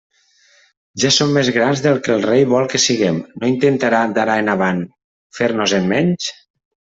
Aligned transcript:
Ja 1.01 1.09
som 1.17 1.33
més 1.35 1.51
grans 1.57 1.83
del 1.87 1.99
que 2.07 2.13
el 2.15 2.23
rei 2.29 2.45
vol 2.55 2.69
que 2.71 2.81
siguem, 2.87 3.19
¿no 3.43 3.51
intentarà 3.53 4.01
d'ara 4.15 4.37
en 4.45 4.49
avant 4.57 4.83
fer-nos-en 5.41 5.89
menys? 5.95 6.33